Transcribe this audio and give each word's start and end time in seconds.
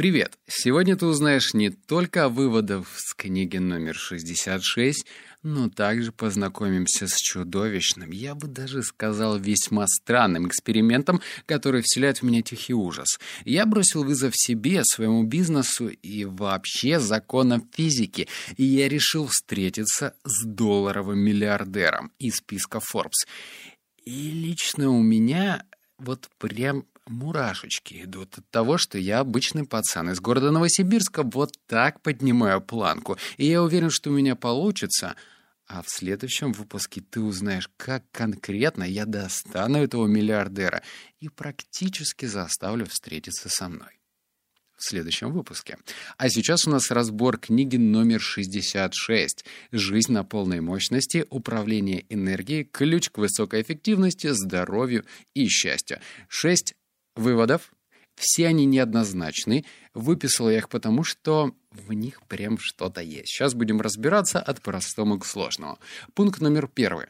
Привет! 0.00 0.38
Сегодня 0.48 0.96
ты 0.96 1.04
узнаешь 1.04 1.52
не 1.52 1.68
только 1.68 2.24
о 2.24 2.28
выводах 2.30 2.86
с 2.96 3.12
книги 3.12 3.58
номер 3.58 3.94
66, 3.94 5.04
но 5.42 5.68
также 5.68 6.10
познакомимся 6.10 7.06
с 7.06 7.18
чудовищным, 7.18 8.10
я 8.10 8.34
бы 8.34 8.48
даже 8.48 8.82
сказал, 8.82 9.38
весьма 9.38 9.86
странным 9.86 10.48
экспериментом, 10.48 11.20
который 11.44 11.82
вселяет 11.82 12.16
в 12.16 12.22
меня 12.22 12.40
тихий 12.40 12.72
ужас. 12.72 13.18
Я 13.44 13.66
бросил 13.66 14.02
вызов 14.02 14.32
себе, 14.34 14.84
своему 14.84 15.24
бизнесу 15.24 15.88
и 15.88 16.24
вообще 16.24 16.98
законам 16.98 17.68
физики, 17.70 18.26
и 18.56 18.64
я 18.64 18.88
решил 18.88 19.26
встретиться 19.26 20.14
с 20.24 20.46
долларовым 20.46 21.18
миллиардером 21.18 22.10
из 22.18 22.36
списка 22.36 22.78
Forbes. 22.78 23.28
И 24.06 24.30
лично 24.30 24.88
у 24.88 25.02
меня 25.02 25.62
вот 25.98 26.30
прям 26.38 26.86
мурашечки 27.10 28.04
идут 28.04 28.38
от 28.38 28.48
того, 28.50 28.78
что 28.78 28.98
я 28.98 29.20
обычный 29.20 29.66
пацан 29.66 30.10
из 30.10 30.20
города 30.20 30.50
Новосибирска 30.50 31.22
вот 31.22 31.54
так 31.66 32.00
поднимаю 32.00 32.60
планку. 32.60 33.18
И 33.36 33.46
я 33.46 33.62
уверен, 33.62 33.90
что 33.90 34.10
у 34.10 34.14
меня 34.14 34.36
получится. 34.36 35.16
А 35.66 35.82
в 35.82 35.88
следующем 35.88 36.52
выпуске 36.52 37.00
ты 37.00 37.20
узнаешь, 37.20 37.70
как 37.76 38.04
конкретно 38.10 38.84
я 38.84 39.06
достану 39.06 39.78
этого 39.78 40.06
миллиардера 40.06 40.82
и 41.20 41.28
практически 41.28 42.26
заставлю 42.26 42.86
встретиться 42.86 43.48
со 43.48 43.68
мной. 43.68 44.00
В 44.76 44.82
следующем 44.82 45.30
выпуске. 45.30 45.76
А 46.16 46.30
сейчас 46.30 46.66
у 46.66 46.70
нас 46.70 46.90
разбор 46.90 47.36
книги 47.36 47.76
номер 47.76 48.18
66 48.18 49.44
«Жизнь 49.72 50.10
на 50.10 50.24
полной 50.24 50.62
мощности. 50.62 51.26
Управление 51.28 52.06
энергией. 52.08 52.64
Ключ 52.64 53.10
к 53.10 53.18
высокой 53.18 53.60
эффективности, 53.60 54.28
здоровью 54.28 55.04
и 55.34 55.48
счастью». 55.48 56.00
Шесть 56.28 56.74
выводов. 57.16 57.72
Все 58.16 58.48
они 58.48 58.66
неоднозначны. 58.66 59.64
Выписал 59.94 60.50
я 60.50 60.58
их 60.58 60.68
потому, 60.68 61.04
что 61.04 61.54
в 61.70 61.92
них 61.92 62.22
прям 62.28 62.58
что-то 62.58 63.00
есть. 63.00 63.28
Сейчас 63.28 63.54
будем 63.54 63.80
разбираться 63.80 64.40
от 64.40 64.60
простого 64.60 65.18
к 65.18 65.24
сложному. 65.24 65.78
Пункт 66.14 66.40
номер 66.40 66.68
первый. 66.68 67.06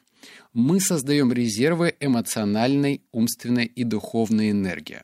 Мы 0.53 0.81
создаем 0.81 1.33
резервы 1.33 1.95
эмоциональной, 1.99 3.03
умственной 3.11 3.67
и 3.67 3.85
духовной 3.85 4.51
энергии. 4.51 5.03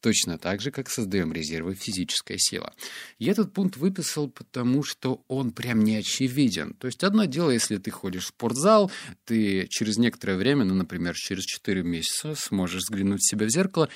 Точно 0.00 0.38
так 0.38 0.60
же, 0.60 0.70
как 0.70 0.88
создаем 0.88 1.32
резервы 1.32 1.74
физической 1.74 2.36
силы. 2.38 2.70
Я 3.18 3.32
этот 3.32 3.52
пункт 3.52 3.76
выписал, 3.76 4.28
потому 4.28 4.84
что 4.84 5.24
он 5.26 5.50
прям 5.50 5.82
не 5.82 5.96
очевиден. 5.96 6.74
То 6.74 6.86
есть 6.86 7.02
одно 7.02 7.24
дело, 7.24 7.50
если 7.50 7.78
ты 7.78 7.90
ходишь 7.90 8.26
в 8.26 8.28
спортзал, 8.28 8.92
ты 9.24 9.66
через 9.68 9.98
некоторое 9.98 10.36
время, 10.36 10.64
ну, 10.64 10.74
например, 10.74 11.14
через 11.16 11.44
4 11.44 11.82
месяца 11.82 12.36
сможешь 12.36 12.82
взглянуть 12.82 13.20
в 13.20 13.28
себя 13.28 13.46
в 13.46 13.50
зеркало 13.50 13.88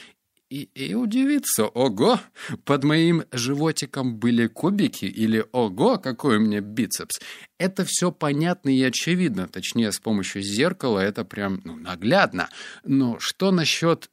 и, 0.52 0.68
и 0.74 0.94
удивиться. 0.94 1.64
Ого, 1.64 2.20
под 2.64 2.84
моим 2.84 3.24
животиком 3.32 4.16
были 4.16 4.48
кубики 4.48 5.06
или 5.06 5.46
ого, 5.52 5.98
какой 5.98 6.36
у 6.36 6.40
меня 6.40 6.60
бицепс. 6.60 7.20
Это 7.58 7.86
все 7.86 8.12
понятно 8.12 8.68
и 8.68 8.82
очевидно. 8.82 9.48
Точнее, 9.48 9.92
с 9.92 9.98
помощью 9.98 10.42
зеркала 10.42 10.98
это 10.98 11.24
прям 11.24 11.62
ну, 11.64 11.76
наглядно. 11.76 12.50
Но 12.84 13.18
что 13.18 13.50
насчет 13.50 14.10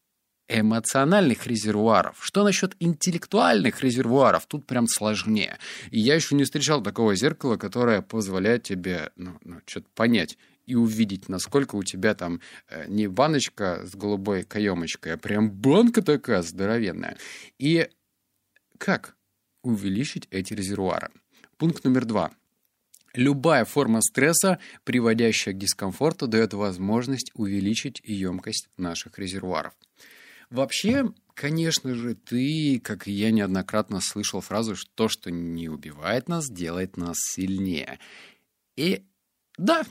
эмоциональных 0.47 1.45
резервуаров. 1.45 2.17
Что 2.21 2.43
насчет 2.43 2.75
интеллектуальных 2.79 3.83
резервуаров? 3.83 4.45
Тут 4.47 4.65
прям 4.65 4.87
сложнее. 4.87 5.57
И 5.91 5.99
я 5.99 6.15
еще 6.15 6.35
не 6.35 6.45
встречал 6.45 6.81
такого 6.81 7.15
зеркала, 7.15 7.57
которое 7.57 8.01
позволяет 8.01 8.63
тебе 8.63 9.11
ну, 9.17 9.37
ну, 9.43 9.57
что-то 9.65 9.87
понять 9.93 10.37
и 10.69 10.75
увидеть, 10.75 11.29
насколько 11.29 11.75
у 11.75 11.83
тебя 11.83 12.13
там 12.13 12.41
э, 12.69 12.85
не 12.87 13.07
баночка 13.07 13.85
с 13.85 13.95
голубой 13.95 14.43
каемочкой, 14.43 15.13
а 15.13 15.17
прям 15.17 15.49
банка 15.49 16.03
такая 16.03 16.43
здоровенная. 16.43 17.17
И 17.57 17.89
как 18.77 19.15
увеличить 19.63 20.27
эти 20.29 20.53
резервуары? 20.53 21.09
Пункт 21.57 21.83
номер 21.83 22.05
два. 22.05 22.31
Любая 23.15 23.65
форма 23.65 24.01
стресса, 24.01 24.59
приводящая 24.83 25.55
к 25.55 25.57
дискомфорту, 25.57 26.27
дает 26.27 26.53
возможность 26.53 27.31
увеличить 27.33 27.99
емкость 28.03 28.69
наших 28.77 29.17
резервуаров. 29.17 29.73
Вообще, 30.51 31.11
конечно 31.33 31.95
же, 31.95 32.13
ты, 32.13 32.79
как 32.83 33.07
и 33.07 33.11
я, 33.11 33.31
неоднократно 33.31 34.01
слышал 34.01 34.41
фразу, 34.41 34.75
что 34.75 34.91
то, 34.93 35.09
что 35.09 35.31
не 35.31 35.67
убивает 35.67 36.27
нас, 36.27 36.47
делает 36.47 36.97
нас 36.97 37.17
сильнее. 37.19 37.99
И 38.75 39.03
да, 39.57 39.83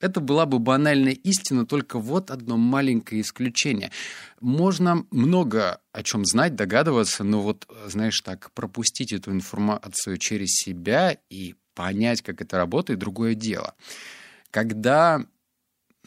это 0.00 0.20
была 0.20 0.46
бы 0.46 0.58
банальная 0.58 1.12
истина, 1.12 1.66
только 1.66 1.98
вот 1.98 2.30
одно 2.30 2.56
маленькое 2.56 3.22
исключение. 3.22 3.90
Можно 4.40 5.06
много 5.10 5.80
о 5.92 6.02
чем 6.02 6.24
знать, 6.24 6.54
догадываться, 6.54 7.24
но 7.24 7.42
вот, 7.42 7.66
знаешь, 7.86 8.20
так, 8.20 8.50
пропустить 8.52 9.12
эту 9.12 9.32
информацию 9.32 10.18
через 10.18 10.50
себя 10.50 11.16
и 11.30 11.54
понять, 11.74 12.22
как 12.22 12.40
это 12.40 12.56
работает, 12.56 12.98
другое 12.98 13.34
дело. 13.34 13.74
Когда 14.50 15.24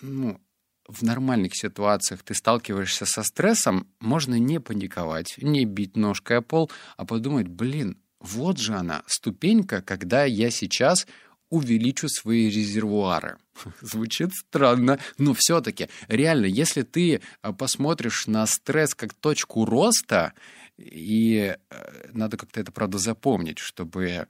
ну, 0.01 0.39
в 0.87 1.03
нормальных 1.03 1.55
ситуациях 1.55 2.23
ты 2.23 2.33
сталкиваешься 2.33 3.05
со 3.05 3.23
стрессом, 3.23 3.87
можно 3.99 4.35
не 4.39 4.59
паниковать, 4.59 5.35
не 5.37 5.65
бить 5.65 5.95
ножкой 5.95 6.37
о 6.37 6.41
пол, 6.41 6.71
а 6.97 7.05
подумать, 7.05 7.47
блин, 7.47 7.97
вот 8.19 8.57
же 8.57 8.73
она, 8.73 9.03
ступенька, 9.07 9.81
когда 9.81 10.25
я 10.25 10.49
сейчас 10.49 11.07
увеличу 11.49 12.09
свои 12.09 12.49
резервуары. 12.49 13.37
Звучит 13.81 14.33
странно, 14.33 14.99
но 15.17 15.33
все-таки 15.33 15.89
реально, 16.07 16.45
если 16.45 16.83
ты 16.83 17.21
а, 17.41 17.53
посмотришь 17.53 18.27
на 18.27 18.45
стресс 18.45 18.95
как 18.95 19.13
точку 19.13 19.65
роста, 19.65 20.33
и 20.77 21.55
э, 21.69 22.09
надо 22.13 22.37
как-то 22.37 22.61
это, 22.61 22.71
правда, 22.71 22.97
запомнить, 22.97 23.59
чтобы 23.59 24.27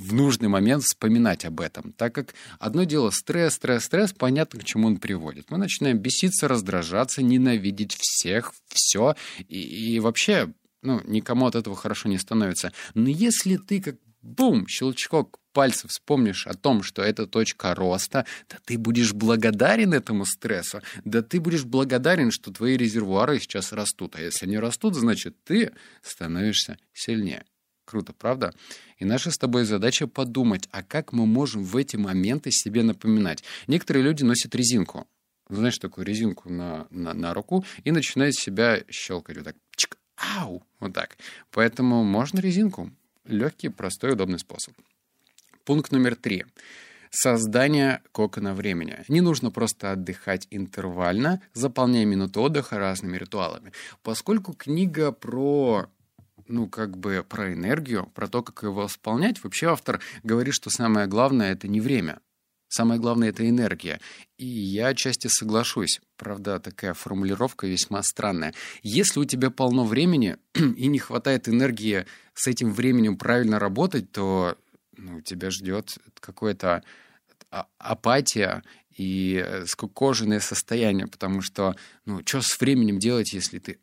в 0.00 0.14
нужный 0.14 0.48
момент 0.48 0.82
вспоминать 0.82 1.44
об 1.44 1.60
этом, 1.60 1.92
так 1.92 2.14
как 2.14 2.34
одно 2.58 2.84
дело 2.84 3.10
стресс, 3.10 3.54
стресс, 3.54 3.84
стресс, 3.84 4.12
понятно, 4.12 4.60
к 4.60 4.64
чему 4.64 4.88
он 4.88 4.96
приводит. 4.96 5.50
Мы 5.50 5.58
начинаем 5.58 5.98
беситься, 5.98 6.48
раздражаться, 6.48 7.22
ненавидеть 7.22 7.94
всех, 7.98 8.54
все, 8.68 9.14
и, 9.48 9.60
и 9.60 10.00
вообще, 10.00 10.52
ну, 10.82 11.02
никому 11.04 11.46
от 11.46 11.54
этого 11.54 11.76
хорошо 11.76 12.08
не 12.08 12.18
становится. 12.18 12.72
Но 12.94 13.08
если 13.08 13.56
ты 13.56 13.80
как 13.80 13.96
бум, 14.22 14.66
щелчок 14.66 15.39
пальцев 15.52 15.90
вспомнишь 15.90 16.46
о 16.46 16.54
том, 16.54 16.82
что 16.82 17.02
это 17.02 17.26
точка 17.26 17.74
роста, 17.74 18.26
да 18.48 18.58
ты 18.64 18.78
будешь 18.78 19.12
благодарен 19.12 19.92
этому 19.92 20.24
стрессу, 20.24 20.82
да 21.04 21.22
ты 21.22 21.40
будешь 21.40 21.64
благодарен, 21.64 22.30
что 22.30 22.52
твои 22.52 22.76
резервуары 22.76 23.38
сейчас 23.40 23.72
растут. 23.72 24.16
А 24.16 24.20
если 24.20 24.46
не 24.46 24.58
растут, 24.58 24.94
значит, 24.94 25.36
ты 25.44 25.72
становишься 26.02 26.78
сильнее. 26.92 27.44
Круто, 27.84 28.12
правда? 28.12 28.54
И 28.98 29.04
наша 29.04 29.32
с 29.32 29.38
тобой 29.38 29.64
задача 29.64 30.06
подумать, 30.06 30.68
а 30.70 30.84
как 30.84 31.12
мы 31.12 31.26
можем 31.26 31.64
в 31.64 31.76
эти 31.76 31.96
моменты 31.96 32.52
себе 32.52 32.84
напоминать. 32.84 33.42
Некоторые 33.66 34.04
люди 34.04 34.22
носят 34.22 34.54
резинку. 34.54 35.08
Знаешь, 35.48 35.78
такую 35.78 36.06
резинку 36.06 36.48
на, 36.48 36.86
на, 36.90 37.12
на 37.14 37.34
руку 37.34 37.64
и 37.82 37.90
начинают 37.90 38.36
себя 38.36 38.84
щелкать 38.88 39.36
вот 39.38 39.44
так. 39.44 39.56
Чик, 39.74 39.98
ау! 40.16 40.62
Вот 40.78 40.94
так. 40.94 41.18
Поэтому 41.50 42.04
можно 42.04 42.38
резинку. 42.38 42.92
Легкий, 43.24 43.68
простой, 43.68 44.12
удобный 44.12 44.38
способ. 44.38 44.74
Пункт 45.70 45.92
номер 45.92 46.16
три. 46.16 46.46
Создание 47.10 48.02
кокона 48.10 48.54
времени. 48.54 49.04
Не 49.06 49.20
нужно 49.20 49.52
просто 49.52 49.92
отдыхать 49.92 50.48
интервально, 50.50 51.40
заполняя 51.54 52.04
минуты 52.04 52.40
отдыха 52.40 52.76
разными 52.76 53.16
ритуалами. 53.16 53.70
Поскольку 54.02 54.52
книга 54.52 55.12
про 55.12 55.86
ну, 56.48 56.68
как 56.68 56.96
бы 56.96 57.24
про 57.28 57.52
энергию, 57.52 58.10
про 58.16 58.26
то, 58.26 58.42
как 58.42 58.64
его 58.64 58.82
восполнять, 58.82 59.44
вообще 59.44 59.68
автор 59.68 60.00
говорит, 60.24 60.54
что 60.54 60.70
самое 60.70 61.06
главное— 61.06 61.52
это 61.52 61.68
не 61.68 61.80
время. 61.80 62.18
Самое 62.66 63.00
главное— 63.00 63.28
это 63.30 63.48
энергия. 63.48 64.00
И 64.38 64.46
я 64.46 64.88
отчасти 64.88 65.28
соглашусь. 65.28 66.00
Правда, 66.16 66.58
такая 66.58 66.94
формулировка 66.94 67.68
весьма 67.68 68.02
странная. 68.02 68.54
Если 68.82 69.20
у 69.20 69.24
тебя 69.24 69.50
полно 69.50 69.84
времени 69.84 70.36
и 70.54 70.88
не 70.88 70.98
хватает 70.98 71.48
энергии 71.48 72.06
с 72.34 72.48
этим 72.48 72.72
временем 72.72 73.16
правильно 73.16 73.60
работать, 73.60 74.10
то 74.10 74.56
ну, 75.00 75.20
тебя 75.20 75.50
ждет 75.50 75.98
какое-то 76.20 76.82
а, 77.50 77.66
апатия 77.78 78.62
и 78.96 79.42
э, 79.44 79.64
скукоженное 79.66 80.40
состояние, 80.40 81.06
потому 81.06 81.40
что, 81.40 81.74
ну, 82.04 82.20
что 82.24 82.42
с 82.42 82.60
временем 82.60 82.98
делать, 82.98 83.32
если 83.32 83.58
ты 83.58 83.78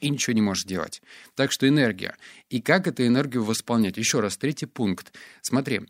и 0.00 0.10
ничего 0.10 0.34
не 0.34 0.42
можешь 0.42 0.64
делать? 0.64 1.02
Так 1.34 1.52
что 1.52 1.68
энергия. 1.68 2.16
И 2.48 2.60
как 2.60 2.86
эту 2.86 3.06
энергию 3.06 3.44
восполнять? 3.44 3.96
Еще 3.96 4.20
раз, 4.20 4.36
третий 4.36 4.66
пункт. 4.66 5.12
Смотри, 5.42 5.82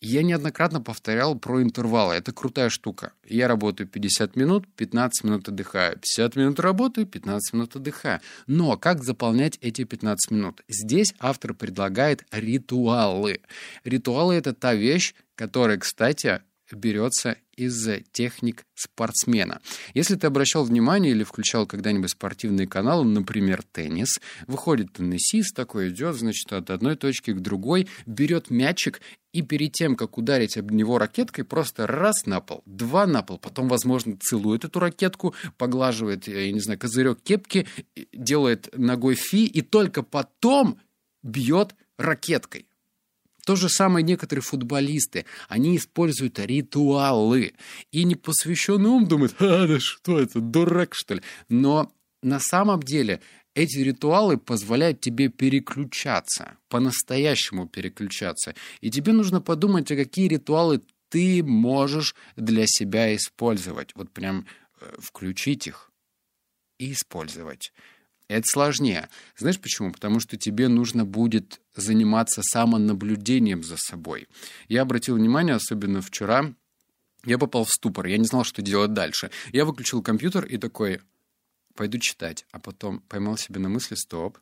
я 0.00 0.22
неоднократно 0.22 0.80
повторял 0.80 1.34
про 1.38 1.62
интервалы. 1.62 2.14
Это 2.14 2.32
крутая 2.32 2.70
штука. 2.70 3.12
Я 3.24 3.48
работаю 3.48 3.88
50 3.88 4.36
минут, 4.36 4.66
15 4.76 5.24
минут 5.24 5.48
отдыхаю. 5.48 5.98
50 5.98 6.36
минут 6.36 6.60
работаю, 6.60 7.06
15 7.06 7.52
минут 7.52 7.76
отдыхаю. 7.76 8.20
Но 8.46 8.76
как 8.76 9.02
заполнять 9.02 9.58
эти 9.60 9.84
15 9.84 10.30
минут? 10.30 10.62
Здесь 10.68 11.14
автор 11.18 11.54
предлагает 11.54 12.24
ритуалы. 12.30 13.40
Ритуалы— 13.84 14.34
это 14.36 14.54
та 14.54 14.74
вещь, 14.74 15.14
которая, 15.34 15.78
кстати, 15.78 16.42
берется 16.72 17.36
из 17.56 17.88
техник 18.12 18.64
спортсмена. 18.74 19.60
Если 19.94 20.14
ты 20.16 20.26
обращал 20.26 20.64
внимание 20.64 21.12
или 21.12 21.24
включал 21.24 21.66
когда-нибудь 21.66 22.10
спортивные 22.10 22.68
каналы, 22.68 23.04
например, 23.04 23.62
теннис, 23.72 24.20
выходит 24.46 24.92
теннисист 24.92 25.54
такой, 25.54 25.88
идет, 25.88 26.16
значит, 26.16 26.52
от 26.52 26.70
одной 26.70 26.96
точки 26.96 27.32
к 27.32 27.40
другой, 27.40 27.88
берет 28.06 28.50
мячик 28.50 29.00
и 29.32 29.42
перед 29.42 29.72
тем, 29.72 29.96
как 29.96 30.18
ударить 30.18 30.56
об 30.56 30.70
него 30.70 30.98
ракеткой, 30.98 31.44
просто 31.44 31.86
раз 31.86 32.26
на 32.26 32.40
пол, 32.40 32.62
два 32.64 33.06
на 33.06 33.22
пол, 33.22 33.38
потом, 33.38 33.68
возможно, 33.68 34.16
целует 34.20 34.64
эту 34.64 34.80
ракетку, 34.80 35.34
поглаживает, 35.56 36.28
я 36.28 36.50
не 36.52 36.60
знаю, 36.60 36.78
козырек 36.78 37.20
кепки, 37.22 37.66
делает 38.12 38.68
ногой 38.76 39.16
фи, 39.16 39.46
и 39.46 39.62
только 39.62 40.02
потом 40.02 40.78
бьет 41.22 41.74
ракеткой. 41.98 42.67
То 43.48 43.56
же 43.56 43.70
самое 43.70 44.04
некоторые 44.04 44.42
футболисты. 44.42 45.24
Они 45.48 45.78
используют 45.78 46.38
ритуалы. 46.38 47.54
И 47.92 48.04
непосвященный 48.04 48.90
ум 48.90 49.08
думает, 49.08 49.36
а, 49.40 49.66
да 49.66 49.80
что 49.80 50.20
это, 50.20 50.40
дурак, 50.40 50.94
что 50.94 51.14
ли? 51.14 51.22
Но 51.48 51.90
на 52.22 52.40
самом 52.40 52.82
деле 52.82 53.22
эти 53.54 53.78
ритуалы 53.78 54.36
позволяют 54.36 55.00
тебе 55.00 55.28
переключаться, 55.28 56.58
по-настоящему 56.68 57.66
переключаться. 57.66 58.54
И 58.82 58.90
тебе 58.90 59.14
нужно 59.14 59.40
подумать, 59.40 59.90
а 59.90 59.96
какие 59.96 60.28
ритуалы 60.28 60.82
ты 61.08 61.42
можешь 61.42 62.14
для 62.36 62.66
себя 62.66 63.16
использовать. 63.16 63.92
Вот 63.94 64.10
прям 64.10 64.44
э, 64.78 64.94
включить 64.98 65.66
их 65.68 65.90
и 66.78 66.92
использовать. 66.92 67.72
Это 68.28 68.46
сложнее. 68.46 69.08
Знаешь 69.36 69.58
почему? 69.58 69.90
Потому 69.90 70.20
что 70.20 70.36
тебе 70.36 70.68
нужно 70.68 71.06
будет 71.06 71.60
заниматься 71.74 72.42
самонаблюдением 72.42 73.62
за 73.62 73.78
собой. 73.78 74.28
Я 74.68 74.82
обратил 74.82 75.16
внимание, 75.16 75.54
особенно 75.54 76.02
вчера, 76.02 76.54
я 77.24 77.38
попал 77.38 77.64
в 77.64 77.70
ступор, 77.70 78.06
я 78.06 78.18
не 78.18 78.26
знал, 78.26 78.44
что 78.44 78.60
делать 78.60 78.92
дальше. 78.92 79.30
Я 79.52 79.64
выключил 79.64 80.02
компьютер 80.02 80.44
и 80.44 80.58
такой, 80.58 81.00
пойду 81.74 81.98
читать. 81.98 82.46
А 82.52 82.58
потом 82.60 83.00
поймал 83.00 83.38
себя 83.38 83.60
на 83.60 83.70
мысли, 83.70 83.94
стоп, 83.94 84.38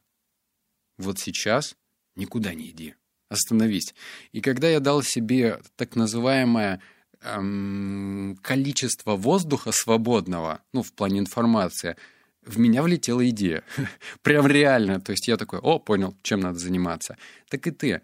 вот 0.98 1.20
сейчас 1.20 1.76
никуда 2.16 2.54
не 2.54 2.70
иди, 2.70 2.94
остановись. 3.28 3.94
И 4.32 4.40
когда 4.40 4.68
я 4.68 4.80
дал 4.80 5.02
себе 5.02 5.60
так 5.76 5.94
называемое 5.94 6.82
эм, 7.20 8.36
количество 8.42 9.14
воздуха 9.14 9.70
свободного, 9.70 10.60
ну, 10.72 10.82
в 10.82 10.92
плане 10.92 11.20
информации– 11.20 11.96
в 12.46 12.58
меня 12.58 12.82
влетела 12.82 13.28
идея. 13.28 13.62
Прям 14.22 14.46
реально. 14.46 15.00
То 15.00 15.12
есть 15.12 15.28
я 15.28 15.36
такой, 15.36 15.58
о, 15.58 15.78
понял, 15.78 16.16
чем 16.22 16.40
надо 16.40 16.58
заниматься. 16.58 17.16
Так 17.48 17.66
и 17.66 17.70
ты. 17.70 18.00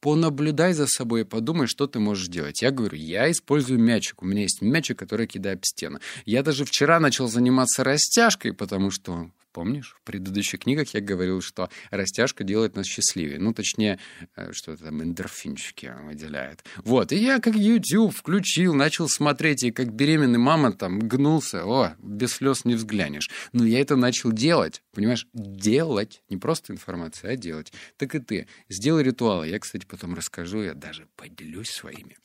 Понаблюдай 0.00 0.74
за 0.74 0.86
собой 0.86 1.22
и 1.22 1.24
подумай, 1.24 1.66
что 1.66 1.86
ты 1.86 1.98
можешь 1.98 2.28
делать. 2.28 2.60
Я 2.62 2.70
говорю, 2.70 2.96
я 2.96 3.30
использую 3.30 3.78
мячик. 3.78 4.22
У 4.22 4.26
меня 4.26 4.42
есть 4.42 4.60
мячик, 4.60 4.98
который 4.98 5.26
кидаю 5.26 5.56
об 5.56 5.64
стену. 5.64 5.98
Я 6.26 6.42
даже 6.42 6.64
вчера 6.64 7.00
начал 7.00 7.28
заниматься 7.28 7.84
растяжкой, 7.84 8.52
потому 8.52 8.90
что 8.90 9.30
Помнишь, 9.54 9.94
в 9.96 10.02
предыдущих 10.02 10.58
книгах 10.60 10.94
я 10.94 11.00
говорил, 11.00 11.40
что 11.40 11.70
растяжка 11.92 12.42
делает 12.42 12.74
нас 12.74 12.86
счастливее. 12.86 13.38
Ну, 13.38 13.54
точнее, 13.54 14.00
э, 14.34 14.52
что 14.52 14.76
там 14.76 15.00
эндорфинчики 15.00 15.94
выделяет. 16.02 16.64
Вот, 16.78 17.12
и 17.12 17.16
я 17.16 17.38
как 17.38 17.54
YouTube 17.54 18.12
включил, 18.12 18.74
начал 18.74 19.08
смотреть, 19.08 19.62
и 19.62 19.70
как 19.70 19.92
беременный 19.92 20.40
мама 20.40 20.72
там 20.72 20.98
гнулся. 20.98 21.64
О, 21.64 21.94
без 22.00 22.32
слез 22.32 22.64
не 22.64 22.74
взглянешь. 22.74 23.30
Но 23.52 23.64
я 23.64 23.78
это 23.78 23.94
начал 23.94 24.32
делать, 24.32 24.82
понимаешь? 24.92 25.28
Делать. 25.32 26.24
Не 26.28 26.36
просто 26.36 26.72
информация, 26.72 27.34
а 27.34 27.36
делать. 27.36 27.72
Так 27.96 28.16
и 28.16 28.18
ты. 28.18 28.48
Сделай 28.68 29.04
ритуалы. 29.04 29.46
Я, 29.46 29.60
кстати, 29.60 29.86
потом 29.86 30.16
расскажу, 30.16 30.62
я 30.62 30.74
даже 30.74 31.06
поделюсь 31.14 31.70
своими. 31.70 32.16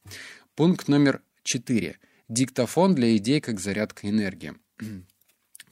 Пункт 0.56 0.88
номер 0.88 1.22
четыре. 1.44 2.00
Диктофон 2.28 2.96
для 2.96 3.16
идей 3.16 3.40
как 3.40 3.60
зарядка 3.60 4.10
энергии. 4.10 4.56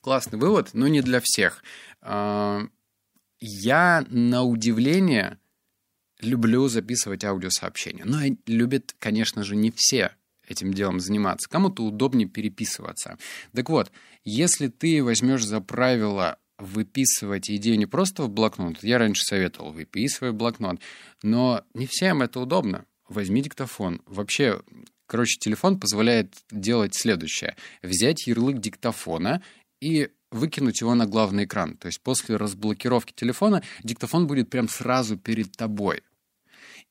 Классный 0.07 0.39
вывод, 0.39 0.69
но 0.71 0.88
не 0.88 1.01
для 1.01 1.19
всех. 1.21 1.62
А, 2.00 2.62
я, 3.42 4.06
на 4.07 4.44
удивление, 4.44 5.38
люблю 6.21 6.69
записывать 6.69 7.25
аудиосообщения. 7.25 8.06
Но 8.06 8.19
любят, 8.45 8.95
конечно 9.00 9.44
же, 9.44 9.57
не 9.57 9.69
все 9.69 10.13
этим 10.48 10.74
делом 10.74 11.01
заниматься. 11.01 11.50
Кому-то 11.50 11.83
удобнее 11.83 12.25
переписываться. 12.25 13.18
Так 13.54 13.68
вот, 13.69 13.92
если 14.24 14.69
ты 14.69 15.04
возьмешь 15.04 15.44
за 15.44 15.59
правило 15.59 16.39
выписывать 16.57 17.51
идею 17.51 17.77
не 17.77 17.86
просто 17.86 18.24
в 18.24 18.30
блокнот, 18.30 18.81
я 18.83 19.00
раньше 19.00 19.24
советовал, 19.24 19.74
выписывай 19.74 20.31
блокнот, 20.31 20.80
но 21.21 21.65
не 21.74 21.86
всем 21.86 22.21
это 22.21 22.39
удобно. 22.39 22.86
Возьми 23.09 23.42
диктофон. 23.42 24.01
Вообще, 24.06 24.62
короче, 25.06 25.38
телефон 25.38 25.77
позволяет 25.77 26.33
делать 26.50 26.95
следующее. 26.95 27.57
Взять 27.81 28.25
ярлык 28.25 28.59
диктофона 28.59 29.44
и 29.81 30.09
выкинуть 30.31 30.81
его 30.81 30.95
на 30.95 31.06
главный 31.06 31.45
экран. 31.45 31.77
То 31.77 31.88
есть 31.88 32.01
после 32.01 32.35
разблокировки 32.35 33.13
телефона 33.13 33.63
диктофон 33.83 34.27
будет 34.27 34.50
прям 34.50 34.68
сразу 34.68 35.18
перед 35.18 35.51
тобой. 35.53 36.03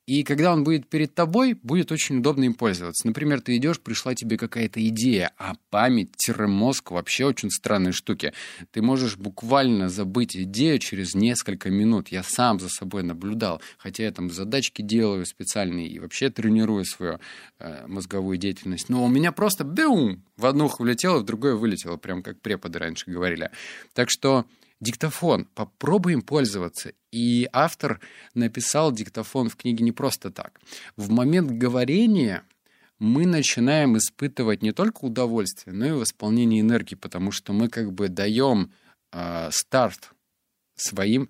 И 0.07 0.23
когда 0.23 0.53
он 0.53 0.63
будет 0.63 0.87
перед 0.87 1.13
тобой, 1.13 1.53
будет 1.53 1.91
очень 1.91 2.19
удобно 2.19 2.45
им 2.45 2.53
пользоваться. 2.53 3.05
Например, 3.05 3.41
ты 3.41 3.57
идешь, 3.57 3.81
пришла 3.81 4.15
тебе 4.15 4.37
какая-то 4.37 4.85
идея, 4.87 5.33
а 5.37 5.55
память-мозг 5.69 6.91
вообще 6.91 7.25
очень 7.25 7.51
странные 7.51 7.91
штуки. 7.91 8.31
Ты 8.71 8.81
можешь 8.81 9.17
буквально 9.17 9.89
забыть 9.89 10.37
идею 10.37 10.79
через 10.79 11.13
несколько 11.13 11.69
минут. 11.69 12.07
Я 12.07 12.23
сам 12.23 12.57
за 12.61 12.69
собой 12.69 13.03
наблюдал, 13.03 13.61
хотя 13.77 14.03
я 14.03 14.11
там 14.13 14.29
задачки 14.31 14.81
делаю 14.81 15.25
специальные 15.25 15.89
и 15.89 15.99
вообще 15.99 16.29
тренирую 16.29 16.85
свою 16.85 17.19
э, 17.59 17.85
мозговую 17.87 18.37
деятельность. 18.37 18.87
Но 18.87 19.03
у 19.03 19.09
меня 19.09 19.33
просто 19.33 19.65
бюм, 19.65 20.23
в 20.37 20.45
одну 20.45 20.71
влетело, 20.79 21.19
в 21.19 21.25
другое 21.25 21.55
вылетело, 21.55 21.97
прям 21.97 22.23
как 22.23 22.39
преподы 22.39 22.79
раньше 22.79 23.11
говорили. 23.11 23.51
Так 23.93 24.09
что 24.09 24.45
Диктофон. 24.79 25.45
Попробуем 25.55 26.21
пользоваться. 26.21 26.93
И 27.11 27.49
автор 27.51 27.99
написал 28.33 28.91
диктофон 28.91 29.49
в 29.49 29.55
книге 29.55 29.83
не 29.83 29.91
просто 29.91 30.31
так. 30.31 30.59
В 30.95 31.09
момент 31.09 31.51
говорения 31.51 32.43
мы 32.99 33.25
начинаем 33.25 33.97
испытывать 33.97 34.61
не 34.61 34.71
только 34.71 35.05
удовольствие, 35.05 35.75
но 35.75 35.85
и 35.85 35.91
восполнение 35.91 36.61
энергии, 36.61 36.95
потому 36.95 37.31
что 37.31 37.53
мы 37.53 37.69
как 37.69 37.91
бы 37.91 38.07
даем 38.07 38.71
э, 39.11 39.49
старт 39.51 40.11
своим 40.75 41.29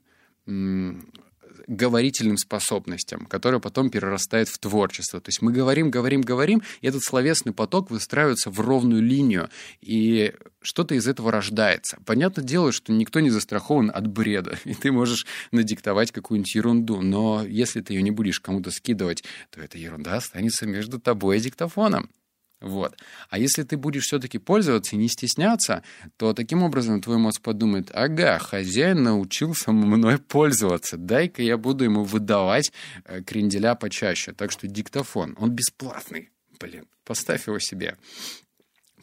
говорительным 1.68 2.38
способностям, 2.38 3.26
которые 3.26 3.60
потом 3.60 3.90
перерастают 3.90 4.50
в 4.50 4.58
творчество. 4.58 5.20
То 5.20 5.30
есть 5.30 5.42
мы 5.42 5.52
говорим, 5.52 5.90
говорим, 5.90 6.22
говорим, 6.22 6.62
и 6.82 6.88
этот 6.88 7.04
словесный 7.04 7.54
поток 7.54 7.90
выстраивается 7.90 8.50
в 8.50 8.60
ровную 8.60 9.02
линию, 9.02 9.50
и 9.82 10.34
что-то 10.62 10.96
из 10.96 11.08
этого 11.08 11.32
рождается. 11.32 11.98
Понятное 12.06 12.44
дело, 12.44 12.72
что 12.72 12.92
никто 12.92 13.20
не 13.20 13.30
застрахован 13.30 13.92
от 13.94 14.08
бреда, 14.08 14.58
и 14.66 14.74
ты 14.74 14.92
можешь 14.92 15.26
надиктовать 15.52 16.12
какую-нибудь 16.12 16.56
ерунду, 16.56 17.02
но 17.02 17.46
если 17.46 17.82
ты 17.82 17.94
ее 17.94 18.02
не 18.02 18.12
будешь 18.12 18.40
кому-то 18.40 18.72
скидывать, 18.72 19.24
то 19.50 19.62
эта 19.62 19.78
ерунда 19.78 20.18
останется 20.18 20.66
между 20.66 21.00
тобой 21.00 21.38
и 21.38 21.42
диктофоном. 21.42 22.10
Вот. 22.60 22.98
А 23.30 23.38
если 23.38 23.62
ты 23.64 23.78
будешь 23.78 24.06
все-таки 24.06 24.40
пользоваться 24.40 24.96
и 24.96 25.00
не 25.00 25.10
стесняться, 25.10 25.84
то 26.18 26.34
таким 26.34 26.64
образом 26.64 27.02
твой 27.02 27.18
мозг 27.18 27.42
подумает, 27.42 27.92
ага, 27.94 28.40
хозяин 28.40 29.04
научился 29.04 29.72
мной 29.72 30.18
пользоваться, 30.18 30.98
дай-ка 30.98 31.44
я 31.44 31.58
буду 31.58 31.84
ему 31.84 32.04
выдавать 32.04 32.72
э, 33.06 33.22
кренделя 33.22 33.76
почаще. 33.76 34.34
Так 34.34 34.52
что 34.52 34.68
диктофон, 34.68 35.36
он 35.40 35.52
бесплатный. 35.52 36.32
Блин, 36.60 36.88
поставь 37.04 37.46
его 37.46 37.60
себе. 37.60 37.96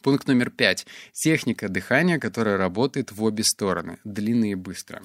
Пункт 0.02 0.26
номер 0.26 0.50
пять. 0.50 0.86
Техника 1.12 1.68
дыхания, 1.68 2.18
которая 2.18 2.56
работает 2.58 3.12
в 3.12 3.22
обе 3.22 3.44
стороны, 3.44 3.98
длинно 4.04 4.50
и 4.50 4.54
быстро. 4.54 5.02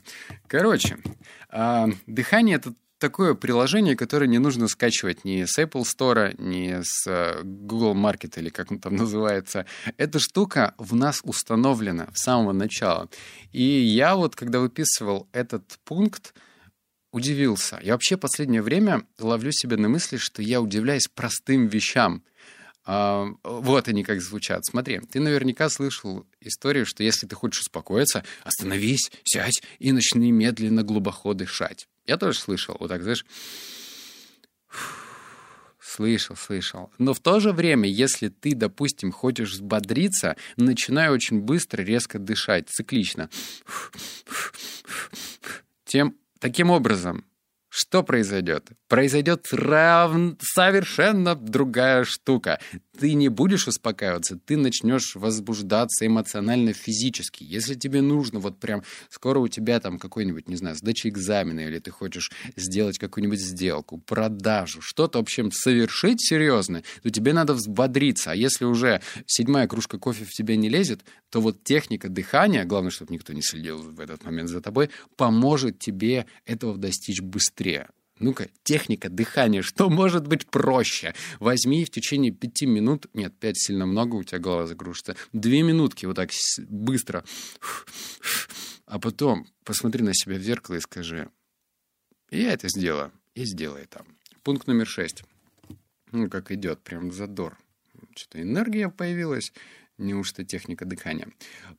Короче, 0.47 0.97
э, 1.51 1.85
дыхание— 2.07 2.55
это 2.57 2.73
такое 2.99 3.33
приложение, 3.33 3.95
которое 3.95 4.27
не 4.27 4.37
нужно 4.37 4.67
скачивать 4.67 5.25
ни 5.25 5.45
с 5.45 5.57
Apple 5.57 5.83
Store, 5.83 6.35
ни 6.37 6.81
с 6.83 7.07
э, 7.07 7.41
Google 7.43 7.95
Market 7.95 8.37
или 8.37 8.49
как 8.49 8.71
он 8.71 8.79
там 8.79 8.95
называется. 8.97 9.65
Эта 9.97 10.19
штука 10.19 10.75
в 10.77 10.93
нас 10.95 11.21
установлена 11.23 12.09
с 12.13 12.23
самого 12.23 12.51
начала. 12.51 13.09
И 13.51 13.63
я 13.63 14.15
вот, 14.15 14.35
когда 14.35 14.59
выписывал 14.59 15.27
этот 15.31 15.79
пункт, 15.85 16.33
удивился. 17.11 17.79
Я 17.81 17.93
вообще 17.93 18.17
последнее 18.17 18.61
время 18.61 19.03
ловлю 19.17 19.51
себя 19.51 19.77
на 19.77 19.89
мысли, 19.89 20.17
что 20.17 20.41
я 20.41 20.61
удивляюсь 20.61 21.07
простым 21.07 21.67
вещам. 21.67 22.23
А, 22.85 23.27
вот 23.43 23.87
они 23.87 24.03
как 24.03 24.21
звучат. 24.21 24.65
Смотри, 24.65 24.99
ты 24.99 25.19
наверняка 25.19 25.69
слышал 25.69 26.25
историю, 26.41 26.85
что 26.85 27.03
если 27.03 27.27
ты 27.27 27.35
хочешь 27.35 27.61
успокоиться, 27.61 28.23
остановись, 28.43 29.11
сядь 29.23 29.61
и 29.79 29.91
начни 29.91 30.31
медленно 30.31 30.83
глубоко 30.83 31.33
дышать. 31.33 31.87
Я 32.09 32.17
тоже 32.17 32.39
слышал, 32.39 32.75
вот 32.79 32.87
так, 32.87 33.03
знаешь, 33.03 33.23
Слышал, 35.79 36.35
слышал. 36.35 36.91
Но 36.97 37.13
в 37.13 37.19
то 37.19 37.39
же 37.39 37.51
время, 37.51 37.87
если 37.87 38.29
ты, 38.29 38.55
допустим, 38.55 39.11
хочешь 39.11 39.51
взбодриться, 39.51 40.35
начинай 40.57 41.09
очень 41.09 41.41
быстро, 41.41 41.83
резко 41.83 42.17
дышать, 42.17 42.67
циклично. 42.67 43.29
Тем, 45.85 46.15
таким 46.39 46.71
образом, 46.71 47.25
что 47.69 48.01
произойдет? 48.01 48.69
Произойдет 48.87 49.47
рав... 49.51 50.11
совершенно 50.41 51.35
другая 51.35 52.05
штука. 52.05 52.59
Ты 52.99 53.13
не 53.13 53.29
будешь 53.29 53.67
успокаиваться, 53.67 54.37
ты 54.37 54.57
начнешь 54.57 55.15
возбуждаться 55.15 56.05
эмоционально, 56.05 56.73
физически. 56.73 57.45
Если 57.45 57.75
тебе 57.75 58.01
нужно, 58.01 58.39
вот 58.39 58.59
прям 58.59 58.83
скоро 59.09 59.39
у 59.39 59.47
тебя 59.47 59.79
там 59.79 59.97
какой-нибудь, 59.97 60.49
не 60.49 60.57
знаю, 60.57 60.75
сдача 60.75 61.07
экзамена, 61.07 61.61
или 61.61 61.79
ты 61.79 61.91
хочешь 61.91 62.29
сделать 62.57 62.99
какую-нибудь 62.99 63.39
сделку, 63.39 63.99
продажу, 63.99 64.81
что-то, 64.81 65.19
в 65.19 65.21
общем, 65.21 65.51
совершить 65.51 66.21
серьезно, 66.21 66.83
то 67.01 67.09
тебе 67.09 67.31
надо 67.31 67.53
взбодриться. 67.53 68.31
А 68.31 68.35
если 68.35 68.65
уже 68.65 69.01
седьмая 69.25 69.67
кружка 69.67 69.97
кофе 69.97 70.25
в 70.25 70.31
тебя 70.31 70.57
не 70.57 70.67
лезет, 70.67 71.05
то 71.29 71.39
вот 71.39 71.63
техника 71.63 72.09
дыхания, 72.09 72.65
главное, 72.65 72.91
чтобы 72.91 73.13
никто 73.13 73.31
не 73.31 73.41
следил 73.41 73.77
в 73.77 73.99
этот 74.01 74.25
момент 74.25 74.49
за 74.49 74.59
тобой, 74.59 74.89
поможет 75.15 75.79
тебе 75.79 76.25
этого 76.45 76.77
достичь 76.77 77.21
быстрее. 77.21 77.87
Ну-ка, 78.19 78.49
техника 78.63 79.09
дыхания, 79.09 79.61
что 79.61 79.89
может 79.89 80.27
быть 80.27 80.45
проще? 80.45 81.15
Возьми 81.39 81.85
в 81.85 81.89
течение 81.89 82.31
пяти 82.31 82.65
минут, 82.65 83.07
нет, 83.13 83.33
пять 83.39 83.57
сильно 83.57 83.85
много, 83.85 84.15
у 84.15 84.23
тебя 84.23 84.39
голова 84.39 84.67
загружится, 84.67 85.15
две 85.31 85.61
минутки 85.61 86.05
вот 86.05 86.17
так 86.17 86.31
быстро, 86.67 87.23
а 88.85 88.99
потом 88.99 89.47
посмотри 89.63 90.03
на 90.03 90.13
себя 90.13 90.35
в 90.35 90.41
зеркало 90.41 90.75
и 90.75 90.81
скажи, 90.81 91.29
я 92.29 92.53
это 92.53 92.67
сделаю, 92.67 93.11
и 93.35 93.45
сделай 93.45 93.83
это. 93.83 94.05
Пункт 94.43 94.67
номер 94.67 94.85
шесть. 94.85 95.23
Ну, 96.11 96.29
как 96.29 96.51
идет, 96.51 96.81
прям 96.81 97.11
задор. 97.11 97.57
Что-то 98.15 98.41
энергия 98.41 98.89
появилась, 98.89 99.53
неужто 99.97 100.43
техника 100.43 100.85
дыхания. 100.85 101.29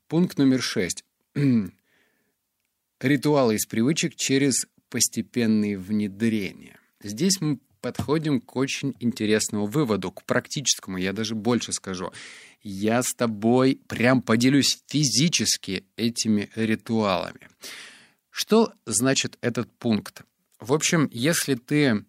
Пункт 0.08 0.38
номер 0.38 0.62
шесть. 0.62 1.04
Ритуалы 3.00 3.56
из 3.56 3.66
привычек 3.66 4.14
через 4.14 4.66
постепенные 4.90 5.78
внедрения. 5.78 6.78
Здесь 7.02 7.40
мы 7.40 7.58
подходим 7.80 8.40
к 8.40 8.56
очень 8.56 8.94
интересному 9.00 9.66
выводу, 9.66 10.12
к 10.12 10.24
практическому, 10.24 10.98
я 10.98 11.12
даже 11.12 11.34
больше 11.34 11.72
скажу. 11.72 12.12
Я 12.62 13.02
с 13.02 13.14
тобой 13.14 13.80
прям 13.88 14.20
поделюсь 14.20 14.82
физически 14.86 15.84
этими 15.96 16.50
ритуалами. 16.54 17.48
Что 18.30 18.74
значит 18.84 19.38
этот 19.40 19.72
пункт? 19.78 20.22
В 20.58 20.74
общем, 20.74 21.08
если 21.10 21.54
ты 21.54 22.04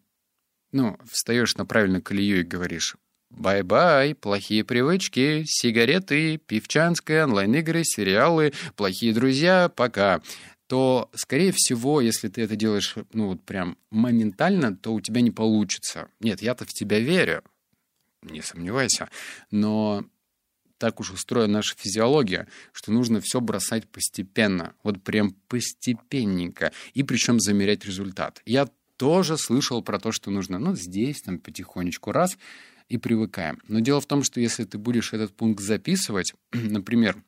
ну, 0.74 0.98
встаешь 1.10 1.56
на 1.56 1.66
правильную 1.66 2.04
колею 2.04 2.42
и 2.42 2.44
говоришь 2.44 2.98
Bye-bye, 3.32 4.14
плохие 4.14 4.66
привычки, 4.66 5.44
сигареты, 5.46 6.38
пивчанская, 6.38 7.24
онлайн-игры, 7.24 7.84
сериалы, 7.86 8.52
плохие 8.76 9.14
друзья, 9.14 9.70
пока 9.74 10.22
то, 10.72 11.10
скорее 11.14 11.52
всего, 11.54 12.00
если 12.00 12.30
ты 12.30 12.44
это 12.44 12.56
делаешь, 12.56 12.96
ну, 13.12 13.28
вот 13.28 13.44
прям 13.44 13.78
моментально, 13.90 14.74
то 14.74 14.94
у 14.94 15.02
тебя 15.02 15.20
не 15.20 15.30
получится. 15.30 16.08
Нет, 16.22 16.42
я-то 16.42 16.64
в 16.64 16.70
тебя 16.70 16.98
верю, 16.98 17.44
не 18.22 18.42
сомневайся, 18.42 19.10
но 19.52 20.06
так 20.78 21.02
уж 21.02 21.12
устроена 21.12 21.56
наша 21.56 21.76
физиология, 21.78 22.48
что 22.72 22.94
нужно 22.94 23.20
все 23.20 23.42
бросать 23.42 23.86
постепенно, 23.90 24.74
вот 24.82 25.04
прям 25.04 25.36
постепенненько, 25.50 26.72
и 26.94 27.04
причем 27.04 27.42
замерять 27.42 27.84
результат. 27.84 28.42
Я 28.46 28.70
тоже 28.96 29.38
слышал 29.38 29.82
про 29.82 30.00
то, 30.00 30.14
что 30.14 30.32
нужно, 30.32 30.58
ну, 30.58 30.74
здесь, 30.74 31.22
там, 31.22 31.38
потихонечку 31.38 32.14
раз, 32.14 32.38
и 32.88 32.98
привыкаем. 32.98 33.60
Но 33.68 33.82
дело 33.82 34.00
в 34.00 34.06
том, 34.06 34.24
что 34.24 34.40
если 34.40 34.64
ты 34.64 34.78
будешь 34.78 35.12
этот 35.12 35.36
пункт 35.36 35.62
записывать, 35.62 36.34
например, 36.54 37.22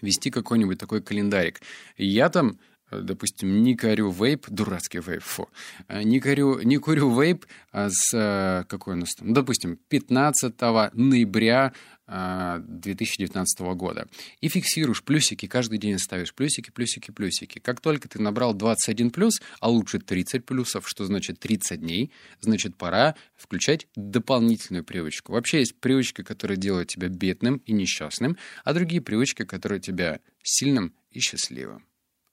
вести 0.00 0.30
какой-нибудь 0.30 0.78
такой 0.78 1.02
календарик. 1.02 1.60
Я 1.96 2.28
там 2.28 2.58
допустим, 2.90 3.62
не 3.62 3.76
курю 3.76 4.10
вейп, 4.10 4.46
дурацкий 4.48 5.00
вейп, 5.00 5.22
фу, 5.22 5.48
э, 5.88 6.02
не 6.02 6.20
курю, 6.20 6.60
не 6.62 6.78
курю 6.78 7.10
вейп 7.10 7.46
а 7.72 7.88
с, 7.90 8.14
э, 8.14 8.64
какой 8.68 8.94
у 8.94 8.96
нас 8.96 9.14
там, 9.14 9.32
допустим, 9.32 9.78
15 9.88 10.90
ноября 10.94 11.72
2019 12.08 13.74
года. 13.74 14.08
И 14.40 14.48
фиксируешь 14.48 15.02
плюсики, 15.02 15.46
каждый 15.46 15.78
день 15.78 15.98
ставишь 15.98 16.32
плюсики, 16.32 16.70
плюсики, 16.70 17.10
плюсики. 17.10 17.58
Как 17.58 17.80
только 17.80 18.08
ты 18.08 18.20
набрал 18.20 18.54
21 18.54 19.10
плюс, 19.10 19.42
а 19.60 19.68
лучше 19.68 19.98
30 19.98 20.46
плюсов, 20.46 20.88
что 20.88 21.04
значит 21.04 21.38
30 21.38 21.80
дней, 21.80 22.10
значит 22.40 22.76
пора 22.76 23.14
включать 23.36 23.88
дополнительную 23.94 24.84
привычку. 24.84 25.32
Вообще 25.32 25.58
есть 25.58 25.78
привычки, 25.78 26.22
которые 26.22 26.56
делают 26.56 26.88
тебя 26.88 27.08
бедным 27.08 27.58
и 27.66 27.72
несчастным, 27.72 28.38
а 28.64 28.72
другие 28.72 29.02
привычки, 29.02 29.44
которые 29.44 29.80
тебя 29.80 30.20
сильным 30.42 30.94
и 31.10 31.20
счастливым. 31.20 31.84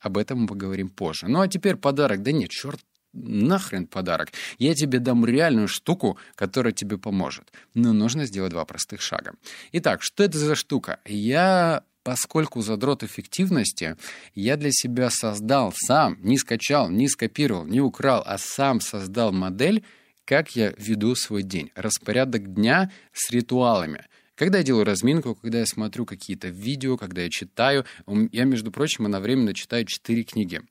Об 0.06 0.18
этом 0.18 0.42
мы 0.42 0.48
поговорим 0.48 0.90
позже. 0.90 1.28
Ну 1.28 1.42
а 1.42 1.48
теперь 1.48 1.78
подарок. 1.78 2.22
Да 2.22 2.32
нет, 2.32 2.52
черт 2.52 2.80
нахрен 3.12 3.88
подарок. 3.88 4.34
Я 4.60 4.76
тебе 4.76 5.00
дам 5.00 5.26
реальную 5.26 5.68
штуку, 5.68 6.20
которая 6.36 6.74
тебе 6.74 7.00
поможет. 7.00 7.52
Но 7.74 7.92
нужно 7.92 8.26
сделать 8.26 8.52
два 8.52 8.66
простых 8.66 9.02
шага. 9.02 9.34
Итак, 9.72 10.04
что 10.04 10.24
это 10.24 10.38
за 10.38 10.54
штука? 10.54 11.00
Я 11.06 11.84
поскольку 12.04 12.62
задрот 12.62 13.02
эффективности, 13.02 13.98
я 14.36 14.58
для 14.58 14.72
себя 14.72 15.10
создал 15.10 15.74
сам, 15.76 16.20
не 16.22 16.38
скачал, 16.38 16.92
не 16.92 17.08
скопировал, 17.08 17.66
не 17.66 17.82
украл, 17.82 18.22
а 18.24 18.38
сам 18.38 18.80
создал 18.82 19.32
модель, 19.32 19.84
как 20.24 20.56
я 20.56 20.72
веду 20.78 21.16
свой 21.16 21.42
день. 21.42 21.72
Распорядок 21.74 22.54
дня 22.54 22.92
с 23.12 23.32
ритуалами. 23.32 24.06
Когда 24.36 24.60
я 24.60 24.64
делаю 24.64 24.86
разминку, 24.86 25.36
когда 25.36 25.60
я 25.60 25.66
смотрю 25.66 26.06
какие-то 26.06 26.50
видео, 26.50 26.98
когда 26.98 27.22
я 27.22 27.30
читаю, 27.30 27.86
я, 28.32 28.44
между 28.44 28.72
прочим, 28.72 29.06
одновременно 29.06 29.54
читаю 29.54 29.86
четыре 29.86 30.24
книги 30.24 30.62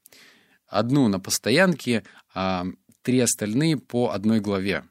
одну 0.66 1.08
на 1.08 1.20
постоянке, 1.20 2.04
а 2.34 2.66
три 3.02 3.20
остальные 3.20 3.78
по 3.78 4.10
одной 4.10 4.40
главе. 4.40 4.84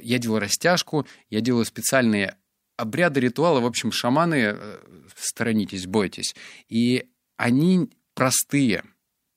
Я 0.00 0.18
делаю 0.18 0.40
растяжку, 0.40 1.06
я 1.30 1.40
делаю 1.40 1.64
специальные 1.64 2.36
обряды, 2.76 3.20
ритуалы. 3.20 3.60
В 3.60 3.66
общем, 3.66 3.90
шаманы, 3.90 4.34
э, 4.34 4.78
сторонитесь, 5.16 5.86
бойтесь. 5.86 6.34
И 6.68 7.06
они 7.36 7.90
простые, 8.14 8.84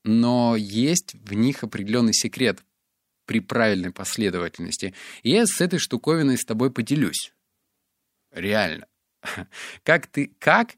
но 0.03 0.55
есть 0.57 1.13
в 1.13 1.33
них 1.33 1.63
определенный 1.63 2.13
секрет 2.13 2.59
при 3.25 3.39
правильной 3.39 3.91
последовательности. 3.91 4.93
И 5.23 5.31
я 5.31 5.45
с 5.45 5.61
этой 5.61 5.79
штуковиной 5.79 6.37
с 6.37 6.45
тобой 6.45 6.69
поделюсь. 6.69 7.34
Реально. 8.35 8.85
Как 9.83 10.07
ты, 10.07 10.27
как 10.39 10.75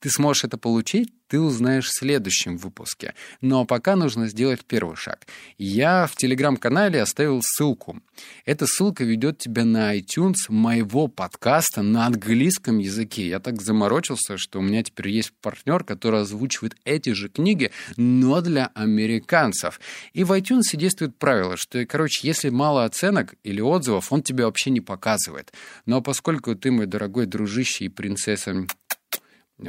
ты 0.00 0.10
сможешь 0.10 0.44
это 0.44 0.58
получить, 0.58 1.12
ты 1.28 1.40
узнаешь 1.40 1.88
в 1.88 1.98
следующем 1.98 2.56
выпуске. 2.56 3.14
Но 3.40 3.64
пока 3.64 3.96
нужно 3.96 4.28
сделать 4.28 4.64
первый 4.64 4.96
шаг. 4.96 5.26
Я 5.58 6.06
в 6.06 6.14
телеграм-канале 6.14 7.02
оставил 7.02 7.40
ссылку. 7.42 8.00
Эта 8.44 8.66
ссылка 8.66 9.04
ведет 9.04 9.38
тебя 9.38 9.64
на 9.64 9.96
iTunes 9.96 10.34
моего 10.48 11.08
подкаста 11.08 11.82
на 11.82 12.06
английском 12.06 12.78
языке. 12.78 13.28
Я 13.28 13.40
так 13.40 13.60
заморочился, 13.60 14.38
что 14.38 14.60
у 14.60 14.62
меня 14.62 14.82
теперь 14.82 15.08
есть 15.08 15.32
партнер, 15.42 15.82
который 15.84 16.20
озвучивает 16.20 16.76
эти 16.84 17.10
же 17.10 17.28
книги, 17.28 17.72
но 17.96 18.40
для 18.40 18.66
американцев. 18.74 19.80
И 20.12 20.24
в 20.24 20.32
iTunes 20.32 20.74
действует 20.74 21.18
правило, 21.18 21.56
что, 21.56 21.84
короче, 21.86 22.26
если 22.26 22.50
мало 22.50 22.84
оценок 22.84 23.34
или 23.42 23.60
отзывов, 23.60 24.12
он 24.12 24.22
тебе 24.22 24.44
вообще 24.44 24.70
не 24.70 24.80
показывает. 24.80 25.52
Но 25.86 26.00
поскольку 26.00 26.54
ты, 26.54 26.70
мой 26.70 26.86
дорогой 26.86 27.26
дружище 27.26 27.86
и 27.86 27.88
принцесса 27.88 28.66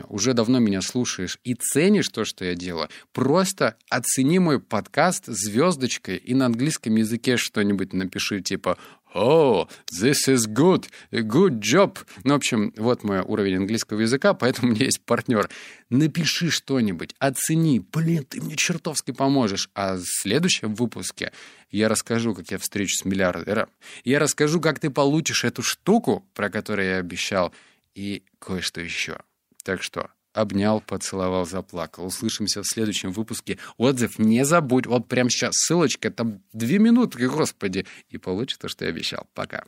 уже 0.09 0.33
давно 0.33 0.59
меня 0.59 0.81
слушаешь 0.81 1.39
и 1.43 1.53
ценишь 1.53 2.09
то, 2.09 2.25
что 2.25 2.45
я 2.45 2.55
делаю, 2.55 2.89
просто 3.13 3.75
оцени 3.89 4.39
мой 4.39 4.59
подкаст 4.59 5.25
звездочкой 5.27 6.17
и 6.17 6.33
на 6.33 6.45
английском 6.45 6.95
языке 6.95 7.37
что-нибудь 7.37 7.93
напиши, 7.93 8.41
типа 8.41 8.77
«Oh, 9.15 9.69
this 9.91 10.27
is 10.27 10.47
good, 10.47 10.85
good 11.11 11.59
job». 11.59 11.97
Ну, 12.23 12.33
в 12.33 12.37
общем, 12.37 12.73
вот 12.77 13.03
мой 13.03 13.21
уровень 13.21 13.57
английского 13.57 14.01
языка, 14.01 14.33
поэтому 14.33 14.69
у 14.69 14.75
меня 14.75 14.85
есть 14.85 15.01
партнер. 15.01 15.49
Напиши 15.89 16.49
что-нибудь, 16.49 17.15
оцени. 17.17 17.79
Блин, 17.79 18.25
ты 18.25 18.41
мне 18.41 18.55
чертовски 18.55 19.11
поможешь. 19.11 19.69
А 19.73 19.95
в 19.95 20.03
следующем 20.03 20.75
выпуске 20.75 21.31
я 21.71 21.89
расскажу, 21.89 22.35
как 22.35 22.51
я 22.51 22.57
встречусь 22.57 22.99
с 22.99 23.05
миллиардером. 23.05 23.69
Я 24.03 24.19
расскажу, 24.19 24.59
как 24.59 24.79
ты 24.79 24.89
получишь 24.89 25.45
эту 25.45 25.63
штуку, 25.63 26.27
про 26.33 26.49
которую 26.49 26.87
я 26.87 26.97
обещал, 26.97 27.53
и 27.95 28.23
кое-что 28.39 28.81
еще. 28.81 29.17
Так 29.67 29.83
что 29.83 30.11
обнял, 30.31 30.79
поцеловал, 30.79 31.45
заплакал. 31.45 32.05
Услышимся 32.05 32.63
в 32.63 32.65
следующем 32.65 33.11
выпуске. 33.11 33.59
Отзыв 33.75 34.17
не 34.17 34.45
забудь. 34.45 34.85
Вот 34.85 35.09
прямо 35.09 35.29
сейчас 35.29 35.55
ссылочка, 35.57 36.09
там 36.09 36.41
две 36.53 36.79
минутки, 36.79 37.23
господи. 37.23 37.85
И 38.07 38.17
получится, 38.17 38.69
что 38.69 38.85
я 38.85 38.91
обещал. 38.91 39.27
Пока. 39.33 39.65